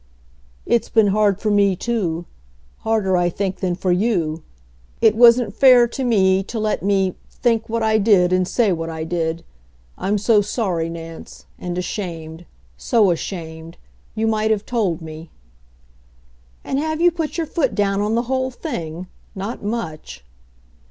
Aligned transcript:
"It's 0.65 0.89
been 0.89 1.09
hard 1.09 1.39
for 1.39 1.51
me, 1.51 1.75
too; 1.75 2.25
harder, 2.79 3.15
I 3.17 3.29
think, 3.29 3.57
than 3.59 3.75
for 3.75 3.91
you. 3.91 4.41
It 4.99 5.15
wasn't 5.15 5.53
fair 5.53 5.87
to 5.89 6.03
me 6.03 6.41
to 6.41 6.57
let 6.59 6.81
me 6.81 7.13
think 7.29 7.69
what 7.69 7.83
I 7.83 7.99
did 7.99 8.33
and 8.33 8.47
say 8.47 8.71
what 8.71 8.89
I 8.89 9.03
did. 9.03 9.43
I'm 9.99 10.17
so 10.17 10.41
sorry, 10.41 10.89
Nance, 10.89 11.45
and 11.59 11.77
ashamed. 11.77 12.47
So 12.77 13.11
ashamed! 13.11 13.77
You 14.15 14.25
might 14.25 14.49
have 14.49 14.65
told 14.65 15.03
me." 15.03 15.29
"And 16.63 16.79
have 16.79 16.99
you 16.99 17.11
put 17.11 17.37
your 17.37 17.45
foot 17.45 17.75
down 17.75 18.01
on 18.01 18.15
the 18.15 18.23
whole 18.23 18.49
thing; 18.49 19.05
not 19.35 19.61
much!" 19.63 20.23